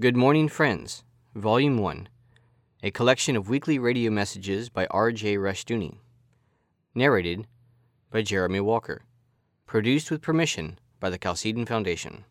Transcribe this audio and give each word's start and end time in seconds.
Good 0.00 0.16
Morning 0.16 0.48
Friends, 0.48 1.04
Volume 1.34 1.76
1, 1.76 2.08
a 2.82 2.90
collection 2.90 3.36
of 3.36 3.50
weekly 3.50 3.78
radio 3.78 4.10
messages 4.10 4.70
by 4.70 4.86
R.J. 4.86 5.36
Rushdoony. 5.36 5.98
Narrated 6.94 7.46
by 8.10 8.22
Jeremy 8.22 8.60
Walker. 8.60 9.02
Produced 9.66 10.10
with 10.10 10.22
permission 10.22 10.78
by 10.98 11.10
the 11.10 11.18
Chalcedon 11.18 11.66
Foundation. 11.66 12.24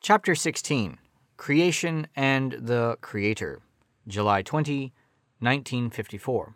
Chapter 0.00 0.36
16 0.36 0.98
Creation 1.36 2.06
and 2.14 2.52
the 2.52 2.98
Creator, 3.00 3.62
July 4.06 4.42
20, 4.42 4.92
1954. 5.40 6.54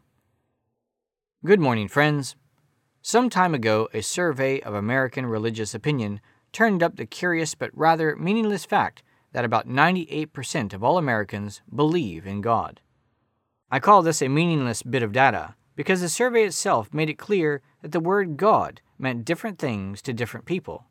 Good 1.45 1.59
morning, 1.59 1.89
friends. 1.89 2.37
Some 3.03 3.29
time 3.29 3.55
ago, 3.55 3.89
a 3.93 4.01
survey 4.01 4.61
of 4.61 4.75
American 4.75 5.27
religious 5.27 5.75
opinion 5.75 6.21
turned 6.53 6.85
up 6.85 6.95
the 6.95 7.05
curious 7.05 7.57
but 7.57 7.77
rather 7.77 8.14
meaningless 8.14 8.64
fact 8.64 9.03
that 9.33 9.45
about 9.45 9.69
98% 9.69 10.73
of 10.73 10.83
all 10.83 10.99
Americans 10.99 11.63
believe 11.75 12.27
in 12.27 12.41
God. 12.41 12.81
I 13.71 13.79
call 13.79 14.03
this 14.03 14.21
a 14.21 14.29
meaningless 14.29 14.82
bit 14.82 15.03
of 15.03 15.13
data 15.13 15.54
because 15.77 16.00
the 16.00 16.09
survey 16.09 16.45
itself 16.45 16.93
made 16.93 17.09
it 17.09 17.18
clear 17.18 17.63
that 17.82 17.93
the 17.93 18.01
word 18.01 18.37
God 18.37 18.81
meant 18.99 19.25
different 19.25 19.59
things 19.59 20.03
to 20.03 20.13
different 20.13 20.46
people. 20.46 20.87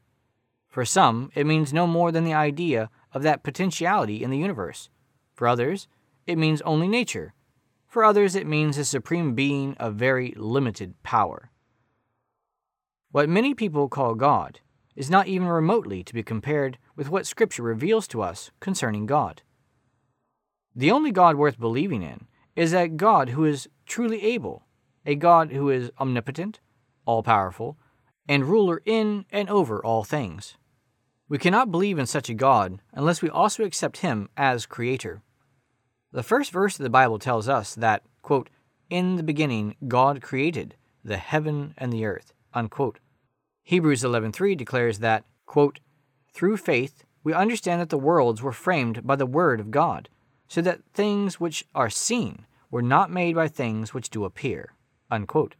For 0.68 0.86
some, 0.86 1.32
it 1.36 1.46
means 1.46 1.73
no 1.73 1.86
more 1.88 2.12
than 2.12 2.23
the 2.23 2.34
idea 2.34 2.90
of 3.12 3.23
that 3.23 3.44
potentiality 3.44 4.23
in 4.23 4.30
the 4.30 4.38
universe. 4.38 4.90
For 5.34 5.48
others, 5.48 5.88
it 6.26 6.38
means 6.38 6.62
only 6.62 6.88
nature. 6.88 7.34
For 7.88 8.04
others, 8.04 8.35
it 8.35 8.48
means 8.48 8.77
a 8.77 8.85
supreme 8.85 9.34
being 9.34 9.76
of 9.77 9.96
very 9.96 10.34
limited 10.38 10.94
power. 11.02 11.49
What 13.12 13.27
many 13.27 13.55
people 13.55 13.90
call 13.90 14.13
God 14.13 14.60
is 14.99 15.09
not 15.09 15.27
even 15.27 15.48
remotely 15.48 16.03
to 16.03 16.13
be 16.13 16.21
compared 16.21 16.77
with 16.98 17.09
what 17.09 17.26
Scripture 17.26 17.63
reveals 17.63 18.05
to 18.05 18.21
us 18.21 18.52
concerning 18.59 19.05
God. 19.05 19.41
The 20.76 20.91
only 20.91 21.12
God 21.12 21.38
worth 21.38 21.57
believing 21.57 22.03
in 22.03 22.27
is 22.54 22.74
a 22.74 22.90
God 22.90 23.29
who 23.29 23.46
is 23.46 23.70
truly 23.85 24.21
able, 24.21 24.65
a 25.05 25.15
God 25.15 25.54
who 25.54 25.70
is 25.70 25.90
omnipotent, 26.01 26.59
all 27.05 27.24
powerful, 27.24 27.77
and 28.27 28.43
ruler 28.43 28.82
in 28.85 29.26
and 29.32 29.49
over 29.49 29.84
all 29.84 30.04
things. 30.04 30.57
We 31.29 31.37
cannot 31.37 31.71
believe 31.71 31.98
in 31.98 32.05
such 32.05 32.29
a 32.29 32.34
God 32.34 32.81
unless 32.91 33.21
we 33.21 33.29
also 33.29 33.63
accept 33.63 33.99
Him 33.99 34.27
as 34.35 34.65
Creator. 34.65 35.21
The 36.12 36.24
first 36.24 36.52
verse 36.52 36.77
of 36.77 36.84
the 36.84 36.90
Bible 36.90 37.20
tells 37.20 37.48
us 37.48 37.74
that, 37.76 38.04
quote, 38.21 38.49
In 38.90 39.15
the 39.15 39.24
beginning 39.24 39.77
God 39.87 40.21
created 40.21 40.76
the 41.05 41.18
heaven 41.18 41.74
and 41.77 41.93
the 41.93 42.04
earth. 42.04 42.34
Unquote. 42.54 42.99
Hebrews 43.70 44.03
11:3 44.03 44.55
declares 44.55 44.98
that, 44.98 45.25
quote, 45.45 45.79
"Through 46.34 46.57
faith 46.57 47.03
we 47.23 47.34
understand 47.34 47.79
that 47.79 47.89
the 47.89 47.99
worlds 47.99 48.41
were 48.41 48.51
framed 48.51 49.05
by 49.05 49.15
the 49.15 49.27
word 49.27 49.59
of 49.59 49.70
God, 49.70 50.09
so 50.48 50.59
that 50.63 50.84
things 50.91 51.39
which 51.39 51.63
are 51.75 51.91
seen 51.91 52.47
were 52.71 52.81
not 52.81 53.12
made 53.12 53.35
by 53.35 53.47
things 53.47 53.93
which 53.93 54.09
do 54.09 54.25
appear." 54.25 54.73
Unquote. 55.12 55.55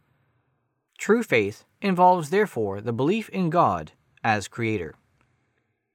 True 0.98 1.22
faith 1.22 1.64
involves 1.80 2.30
therefore 2.30 2.80
the 2.80 2.92
belief 2.92 3.28
in 3.28 3.48
God 3.48 3.92
as 4.24 4.48
creator. 4.48 4.96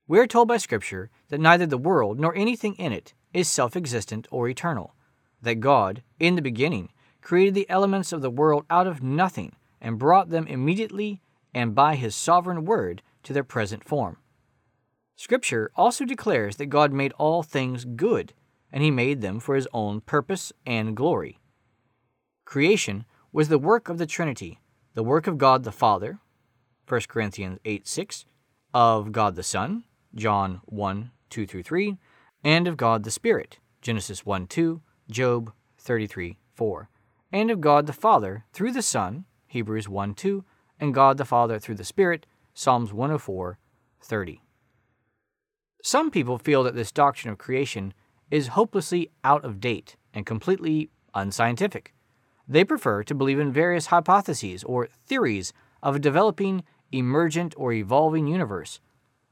We 0.08 0.17
are 0.17 0.25
told 0.25 0.47
by 0.47 0.55
Scripture 0.55 1.09
that 1.27 1.41
neither 1.41 1.66
the 1.66 1.77
world 1.77 2.17
nor 2.17 2.33
anything 2.33 2.75
in 2.75 2.93
it 2.93 3.13
is 3.33 3.49
self 3.49 3.75
existent 3.75 4.25
or 4.31 4.47
eternal, 4.47 4.95
that 5.41 5.55
God, 5.55 6.02
in 6.17 6.36
the 6.36 6.41
beginning, 6.41 6.93
created 7.19 7.55
the 7.55 7.69
elements 7.69 8.13
of 8.13 8.21
the 8.21 8.31
world 8.31 8.66
out 8.69 8.88
of 8.88 9.03
nothing 9.03 9.58
and 9.81 9.99
brought 9.99 10.30
them 10.30 10.47
immediately 10.47 11.21
and 11.56 11.73
by 11.73 11.95
his 11.95 12.14
sovereign 12.14 12.66
word 12.66 13.02
to 13.23 13.34
their 13.34 13.44
present 13.44 13.84
form. 13.84 14.17
Scripture 15.16 15.72
also 15.75 16.03
declares 16.03 16.58
that 16.58 16.66
God 16.66 16.92
made 16.92 17.14
all 17.14 17.42
things 17.42 17.86
good, 17.86 18.34
and 18.72 18.84
he 18.84 18.92
made 18.92 19.22
them 19.22 19.39
for 19.39 19.56
his 19.56 19.67
own 19.73 20.02
purpose 20.02 20.52
and 20.66 20.98
glory. 20.98 21.39
Creation 22.44 23.06
was 23.31 23.48
the 23.48 23.58
work 23.58 23.88
of 23.88 23.98
the 23.98 24.06
Trinity, 24.06 24.60
the 24.93 25.04
work 25.04 25.27
of 25.27 25.38
God 25.38 25.64
the 25.64 25.71
Father, 25.71 26.20
1 26.88 27.02
Corinthians 27.08 27.60
8 27.64 27.87
6, 27.87 28.26
of 28.73 29.14
God 29.14 29.36
the 29.36 29.43
Son, 29.43 29.86
John 30.14 30.61
1 30.66 31.11
2 31.30 31.48
through 31.48 31.64
3, 31.64 31.98
and 32.43 32.67
of 32.67 32.76
God 32.76 33.04
the 33.04 33.11
Spirit, 33.11 33.60
Genesis 33.82 34.26
1 34.26 34.48
2, 34.48 34.82
Job 35.10 35.54
33 35.77 36.37
4, 36.54 36.89
and 37.32 37.49
of 37.49 37.61
God 37.61 37.87
the 37.87 37.93
Father 37.93 38.43
through 38.52 38.73
the 38.73 38.82
Son, 38.82 39.23
Hebrews 39.48 39.87
1 39.87 40.14
2, 40.16 40.43
and 40.80 40.93
God 40.93 41.17
the 41.17 41.25
Father 41.25 41.59
through 41.59 41.75
the 41.75 41.83
Spirit, 41.83 42.25
Psalms 42.53 42.93
104 42.93 43.58
30. 44.02 44.41
Some 45.81 46.11
people 46.11 46.37
feel 46.37 46.63
that 46.63 46.75
this 46.75 46.91
doctrine 46.91 47.31
of 47.31 47.37
creation 47.37 47.93
is 48.31 48.47
hopelessly 48.49 49.11
out 49.23 49.45
of 49.45 49.59
date 49.59 49.95
and 50.13 50.25
completely 50.25 50.89
unscientific. 51.13 51.93
They 52.47 52.63
prefer 52.63 53.03
to 53.03 53.15
believe 53.15 53.39
in 53.39 53.52
various 53.52 53.87
hypotheses 53.87 54.63
or 54.63 54.87
theories 54.87 55.53
of 55.81 55.95
a 55.95 55.99
developing, 55.99 56.63
emergent, 56.92 57.53
or 57.57 57.71
evolving 57.71 58.27
universe. 58.27 58.80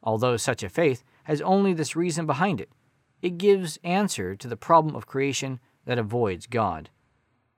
Although 0.01 0.37
such 0.37 0.63
a 0.63 0.69
faith 0.69 1.03
has 1.23 1.41
only 1.41 1.73
this 1.73 1.95
reason 1.95 2.25
behind 2.25 2.59
it, 2.59 2.69
it 3.21 3.37
gives 3.37 3.79
answer 3.83 4.35
to 4.35 4.47
the 4.47 4.57
problem 4.57 4.95
of 4.95 5.07
creation 5.07 5.59
that 5.85 5.97
avoids 5.97 6.45
God. 6.45 6.89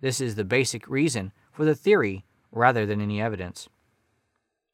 This 0.02 0.22
is 0.22 0.36
the 0.36 0.46
basic 0.46 0.88
reason 0.88 1.32
for 1.52 1.66
the 1.66 1.76
theory 1.76 2.26
rather 2.52 2.86
than 2.86 3.02
any 3.02 3.22
evidence. 3.22 3.68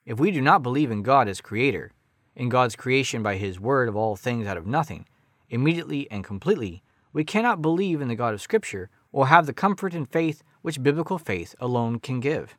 If 0.03 0.19
we 0.19 0.31
do 0.31 0.41
not 0.41 0.63
believe 0.63 0.89
in 0.89 1.03
God 1.03 1.27
as 1.27 1.41
Creator, 1.41 1.91
in 2.35 2.49
God's 2.49 2.75
creation 2.75 3.21
by 3.21 3.35
His 3.35 3.59
Word 3.59 3.87
of 3.87 3.95
all 3.95 4.15
things 4.15 4.47
out 4.47 4.57
of 4.57 4.65
nothing, 4.65 5.05
immediately 5.49 6.09
and 6.09 6.23
completely, 6.23 6.81
we 7.13 7.23
cannot 7.23 7.61
believe 7.61 8.01
in 8.01 8.07
the 8.07 8.15
God 8.15 8.33
of 8.33 8.41
Scripture 8.41 8.89
or 9.11 9.27
have 9.27 9.45
the 9.45 9.53
comfort 9.53 9.93
and 9.93 10.09
faith 10.09 10.41
which 10.63 10.81
biblical 10.81 11.19
faith 11.19 11.53
alone 11.59 11.99
can 11.99 12.19
give. 12.19 12.57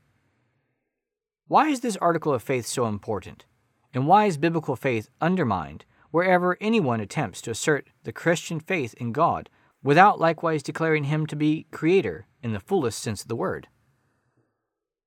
Why 1.49 1.69
is 1.69 1.81
this 1.81 1.97
article 1.97 2.33
of 2.33 2.43
faith 2.43 2.67
so 2.67 2.87
important? 2.87 3.45
And 3.93 4.07
why 4.07 4.27
is 4.27 4.37
biblical 4.37 4.77
faith 4.77 5.11
undermined 5.21 5.85
wherever 6.13 6.57
anyone 6.61 7.01
attempts 7.01 7.43
to 7.43 7.51
assert 7.51 7.89
the 8.05 8.13
Christian 8.13 8.61
faith 8.61 8.95
in 8.95 9.13
God 9.13 9.51
without 9.83 10.21
likewise 10.21 10.63
declaring 10.63 11.05
Him 11.05 11.27
to 11.27 11.35
be 11.35 11.67
Creator 11.73 12.27
in 12.41 12.53
the 12.53 12.61
fullest 12.61 13.01
sense 13.01 13.23
of 13.23 13.29
the 13.29 13.37
word? 13.37 13.67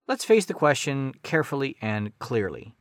Let's 0.08 0.24
face 0.24 0.46
the 0.46 0.54
question 0.54 1.16
carefully 1.24 1.78
and 1.82 2.18
clearly. 2.20 2.76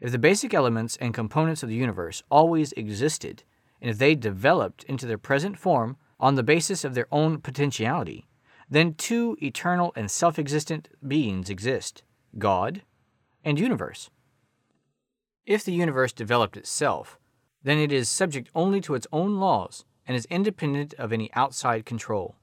If 0.00 0.12
the 0.12 0.18
basic 0.18 0.54
elements 0.54 0.96
and 0.98 1.12
components 1.12 1.64
of 1.64 1.68
the 1.68 1.74
universe 1.74 2.22
always 2.30 2.72
existed, 2.72 3.42
and 3.80 3.90
if 3.90 3.98
they 3.98 4.14
developed 4.14 4.84
into 4.84 5.04
their 5.04 5.18
present 5.18 5.58
form 5.58 5.96
on 6.20 6.36
the 6.36 6.44
basis 6.44 6.84
of 6.84 6.94
their 6.94 7.08
own 7.10 7.40
potentiality, 7.40 8.28
then 8.70 8.94
two 8.94 9.36
eternal 9.42 9.92
and 9.96 10.08
self 10.08 10.38
existent 10.38 10.88
beings 11.06 11.50
exist 11.50 12.04
God 12.38 12.82
and 13.44 13.58
universe. 13.58 14.08
If 15.44 15.64
the 15.64 15.72
universe 15.72 16.12
developed 16.12 16.56
itself, 16.56 17.18
then 17.64 17.78
it 17.78 17.90
is 17.90 18.08
subject 18.08 18.48
only 18.54 18.80
to 18.82 18.94
its 18.94 19.08
own 19.12 19.40
laws 19.40 19.84
and 20.06 20.16
is 20.16 20.24
independent 20.26 20.94
of 20.94 21.12
any 21.12 21.32
outside 21.34 21.84
control. 21.84 22.36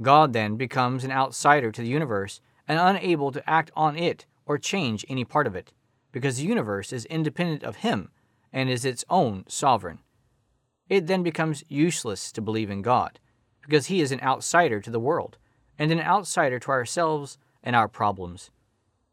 God 0.00 0.32
then 0.32 0.56
becomes 0.56 1.04
an 1.04 1.12
outsider 1.12 1.70
to 1.70 1.82
the 1.82 1.88
universe 1.88 2.40
and 2.68 2.78
unable 2.78 3.32
to 3.32 3.48
act 3.48 3.70
on 3.74 3.96
it 3.96 4.26
or 4.46 4.58
change 4.58 5.04
any 5.08 5.24
part 5.24 5.46
of 5.46 5.56
it, 5.56 5.72
because 6.12 6.36
the 6.36 6.44
universe 6.44 6.92
is 6.92 7.04
independent 7.06 7.62
of 7.62 7.76
him 7.76 8.10
and 8.52 8.68
is 8.68 8.84
its 8.84 9.04
own 9.08 9.44
sovereign. 9.48 9.98
It 10.88 11.06
then 11.06 11.22
becomes 11.22 11.64
useless 11.68 12.32
to 12.32 12.42
believe 12.42 12.70
in 12.70 12.82
God, 12.82 13.18
because 13.62 13.86
he 13.86 14.00
is 14.00 14.12
an 14.12 14.20
outsider 14.20 14.80
to 14.80 14.90
the 14.90 15.00
world, 15.00 15.38
and 15.78 15.90
an 15.90 16.00
outsider 16.00 16.58
to 16.58 16.70
ourselves 16.70 17.38
and 17.62 17.74
our 17.74 17.88
problems. 17.88 18.50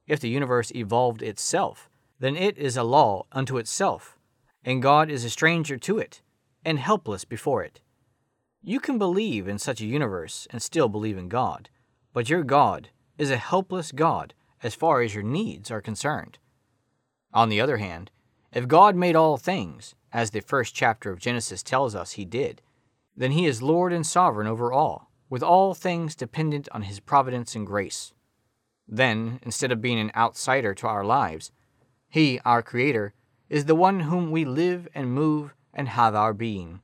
If 0.08 0.20
the 0.20 0.30
universe 0.30 0.72
evolved 0.74 1.22
itself, 1.22 1.90
then 2.20 2.36
it 2.36 2.58
is 2.58 2.76
a 2.76 2.84
law 2.84 3.26
unto 3.32 3.58
itself, 3.58 4.18
and 4.66 4.82
God 4.82 5.10
is 5.10 5.24
a 5.24 5.30
stranger 5.30 5.78
to 5.78 6.00
it, 6.00 6.22
and 6.66 6.80
helpless 6.80 7.24
before 7.24 7.64
it. 7.64 7.80
You 8.62 8.82
can 8.82 8.98
believe 8.98 9.48
in 9.48 9.58
such 9.58 9.80
a 9.80 9.86
universe 9.86 10.48
and 10.50 10.62
still 10.62 10.90
believe 10.90 11.18
in 11.18 11.30
God, 11.30 11.70
but 12.12 12.30
your 12.30 12.44
God 12.44 12.90
is 13.20 13.30
a 13.30 13.38
helpless 13.38 13.92
God 13.92 14.34
as 14.64 14.74
far 14.74 15.02
as 15.02 15.14
your 15.14 15.24
needs 15.24 15.70
are 15.70 15.82
concerned. 15.82 16.40
On 17.34 17.50
the 17.50 17.62
other 17.62 17.78
hand, 17.78 18.10
if 18.52 18.68
God 18.68 18.96
made 18.96 19.16
all 19.16 19.38
things, 19.38 19.94
as 20.12 20.32
the 20.32 20.40
first 20.40 20.74
chapter 20.74 21.12
of 21.12 21.20
Genesis 21.20 21.62
tells 21.62 21.94
us 21.94 22.14
he 22.14 22.26
did, 22.26 22.62
then 23.16 23.32
he 23.32 23.46
is 23.46 23.62
Lord 23.62 23.94
and 23.94 24.08
sovereign 24.08 24.48
over 24.48 24.72
all, 24.72 25.12
with 25.30 25.44
all 25.44 25.74
things 25.76 26.16
dependent 26.16 26.68
on 26.72 26.84
his 26.84 27.00
providence 27.00 27.56
and 27.56 27.68
grace. 27.68 28.14
Then, 28.88 29.40
instead 29.44 29.72
of 29.72 29.82
being 29.82 30.00
an 30.00 30.12
outsider 30.16 30.74
to 30.74 30.88
our 30.88 31.04
lives, 31.04 31.52
he, 32.10 32.40
our 32.44 32.64
Creator, 32.64 33.14
is 33.50 33.66
the 33.66 33.76
one 33.76 34.00
whom 34.02 34.32
we 34.32 34.46
live 34.46 34.88
and 34.96 35.14
move 35.14 35.54
and 35.74 35.90
have 35.90 36.16
our 36.16 36.34
being. 36.34 36.82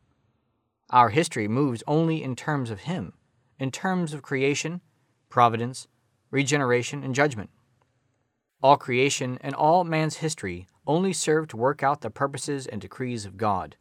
Our 0.92 1.10
history 1.10 1.48
moves 1.48 1.82
only 1.88 2.22
in 2.22 2.36
terms 2.36 2.70
of 2.70 2.82
him, 2.82 3.14
in 3.58 3.72
terms 3.72 4.14
of 4.14 4.22
creation, 4.22 4.82
providence, 5.30 5.88
regeneration, 6.36 7.02
and 7.02 7.16
judgment. 7.16 7.50
All 8.62 8.76
creation 8.76 9.38
and 9.40 9.56
all 9.56 9.86
man's 9.86 10.18
history 10.18 10.68
only 10.86 11.14
serve 11.14 11.48
to 11.48 11.56
work 11.56 11.82
out 11.82 12.02
the 12.02 12.10
purposes 12.10 12.68
and 12.68 12.82
decrees 12.82 13.26
of 13.26 13.38
God. 13.38 13.78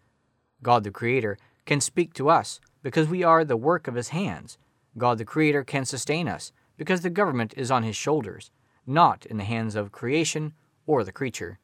God 0.62 0.84
the 0.84 0.92
Creator 0.92 1.36
can 1.66 1.80
speak 1.80 2.14
to 2.14 2.28
us 2.28 2.60
because 2.80 3.08
we 3.08 3.24
are 3.24 3.44
the 3.44 3.56
work 3.56 3.88
of 3.88 3.96
His 3.96 4.10
hands. 4.10 4.56
God 4.96 5.18
the 5.18 5.24
Creator 5.24 5.64
can 5.64 5.84
sustain 5.84 6.28
us 6.28 6.52
because 6.76 7.00
the 7.00 7.10
government 7.10 7.54
is 7.56 7.72
on 7.72 7.82
His 7.82 7.96
shoulders, 7.96 8.52
not 8.86 9.26
in 9.26 9.36
the 9.36 9.42
hands 9.42 9.74
of 9.74 9.90
creation 9.90 10.52
or 10.86 11.02
the 11.02 11.10
creature. 11.10 11.58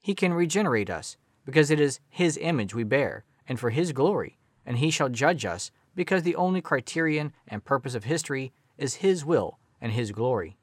He 0.00 0.14
can 0.14 0.32
regenerate 0.32 0.90
us 0.90 1.16
because 1.44 1.72
it 1.72 1.80
is 1.80 1.98
His 2.08 2.38
image 2.40 2.72
we 2.72 2.84
bear, 2.84 3.24
and 3.48 3.58
for 3.58 3.70
His 3.70 3.90
glory, 3.90 4.38
and 4.64 4.78
He 4.78 4.90
shall 4.90 5.08
judge 5.08 5.44
us 5.44 5.72
because 5.96 6.22
the 6.22 6.36
only 6.36 6.60
criterion 6.60 7.32
and 7.48 7.64
purpose 7.64 7.96
of 7.96 8.04
history 8.04 8.52
is 8.78 9.02
His 9.02 9.24
will 9.24 9.58
and 9.80 9.92
His 9.92 10.12
glory. 10.12 10.56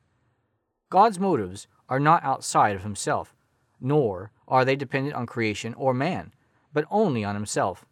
God's 0.89 1.19
motives 1.19 1.67
are 1.89 1.99
not 1.99 2.23
outside 2.23 2.75
of 2.75 2.83
Himself, 2.83 3.35
nor 3.79 4.31
are 4.47 4.65
they 4.65 4.75
dependent 4.75 5.15
on 5.15 5.25
creation 5.25 5.73
or 5.75 5.93
man, 5.93 6.33
but 6.73 6.85
only 6.89 7.23
on 7.23 7.35
Himself. 7.35 7.85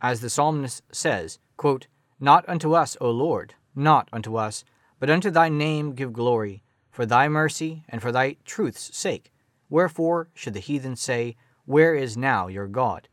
As 0.00 0.20
the 0.20 0.30
psalmist 0.30 0.82
says, 0.92 1.38
quote, 1.56 1.86
Not 2.20 2.48
unto 2.48 2.74
us, 2.74 2.96
O 3.00 3.10
Lord, 3.10 3.54
not 3.74 4.08
unto 4.12 4.36
us, 4.36 4.64
but 5.00 5.10
unto 5.10 5.30
thy 5.30 5.48
name 5.48 5.94
give 5.94 6.12
glory, 6.12 6.62
for 6.90 7.06
thy 7.06 7.28
mercy 7.28 7.84
and 7.88 8.02
for 8.02 8.12
thy 8.12 8.36
truth's 8.44 8.96
sake. 8.96 9.32
Wherefore 9.68 10.28
should 10.34 10.54
the 10.54 10.60
heathen 10.60 10.96
say, 10.96 11.36
Where 11.64 11.94
is 11.94 12.16
now 12.16 12.48
your 12.48 12.66
God? 12.66 13.08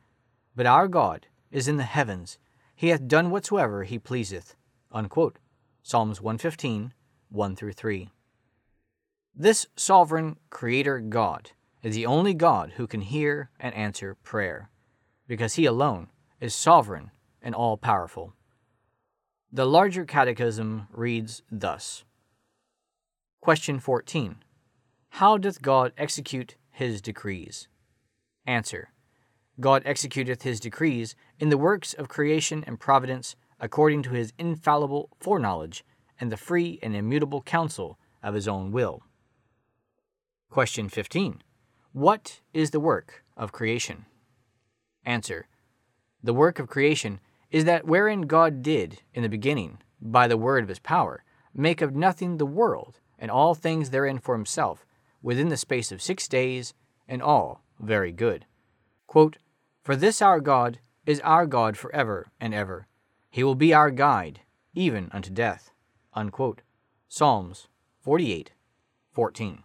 But 0.56 0.66
our 0.66 0.88
God 0.88 1.28
is 1.52 1.68
in 1.68 1.78
the 1.78 1.84
heavens. 1.84 2.38
He 2.76 2.90
hath 2.90 3.08
done 3.08 3.30
whatsoever 3.30 3.84
he 3.84 4.00
pleaseth. 4.00 4.56
Unquote. 4.92 5.38
Psalms 5.84 6.20
115, 6.20 6.94
1 7.30 7.56
through 7.56 7.74
3. 7.74 8.10
This 9.36 9.68
sovereign 9.76 10.38
Creator 10.50 11.00
God 11.00 11.52
is 11.84 11.96
the 11.96 12.06
only 12.06 12.34
God 12.34 12.74
who 12.78 12.88
can 12.88 13.02
hear 13.02 13.50
and 13.60 13.76
answer 13.76 14.16
prayer, 14.16 14.70
because 15.28 15.56
He 15.56 15.66
alone 15.66 16.08
is 16.40 16.56
sovereign 16.56 17.12
and 17.42 17.54
all 17.54 17.78
powerful. 17.78 18.34
The 19.52 19.66
larger 19.66 20.04
catechism 20.04 20.88
reads 20.92 21.42
thus 21.52 22.04
Question 23.42 23.80
14 23.80 24.38
How 25.10 25.38
doth 25.38 25.62
God 25.62 25.94
execute 25.98 26.56
his 26.72 27.02
decrees? 27.02 27.68
Answer 28.46 28.90
God 29.60 29.84
executeth 29.86 30.42
his 30.42 30.60
decrees 30.60 31.16
in 31.40 31.50
the 31.50 31.58
works 31.58 31.94
of 31.94 32.10
creation 32.10 32.64
and 32.68 32.80
providence 32.80 33.36
according 33.60 34.04
to 34.04 34.10
his 34.10 34.34
infallible 34.38 35.10
foreknowledge 35.20 35.86
and 36.20 36.32
the 36.32 36.38
free 36.38 36.80
and 36.82 36.96
immutable 36.96 37.42
counsel 37.42 37.98
of 38.24 38.34
his 38.34 38.48
own 38.48 38.72
will. 38.72 39.04
Question 40.50 40.90
15. 40.90 41.42
What 41.92 42.42
is 42.54 42.72
the 42.72 42.80
work 42.80 43.24
of 43.38 43.52
creation? 43.52 44.06
Answer. 45.06 45.48
The 46.24 46.34
work 46.34 46.60
of 46.60 46.68
creation 46.68 47.20
is 47.52 47.66
that 47.66 47.86
wherein 47.86 48.22
God 48.22 48.62
did, 48.62 49.02
in 49.14 49.24
the 49.24 49.30
beginning, 49.30 49.78
by 50.02 50.28
the 50.28 50.38
word 50.38 50.64
of 50.64 50.70
his 50.70 50.80
power, 50.80 51.24
make 51.54 51.82
of 51.82 51.96
nothing 51.96 52.38
the 52.38 52.46
world, 52.46 53.00
and 53.20 53.32
all 53.32 53.56
things 53.56 53.90
therein 53.90 54.20
for 54.20 54.36
himself, 54.36 54.86
within 55.22 55.50
the 55.50 55.58
space 55.58 55.92
of 55.92 56.02
six 56.02 56.28
days, 56.28 56.74
and 57.08 57.22
all 57.22 57.62
very 57.80 58.12
good. 58.12 58.46
Quote, 59.08 59.38
For 59.84 59.96
this 59.96 60.22
our 60.22 60.40
God 60.40 60.80
is 61.06 61.20
our 61.22 61.46
God 61.46 61.78
for 61.78 61.94
ever 61.94 62.32
and 62.40 62.54
ever. 62.54 62.88
He 63.30 63.44
will 63.44 63.56
be 63.56 63.74
our 63.74 63.92
guide, 63.92 64.42
even 64.74 65.10
unto 65.12 65.30
death. 65.30 65.72
Unquote. 66.16 66.62
Psalms 67.10 67.68
48, 68.02 68.52
14. 69.12 69.64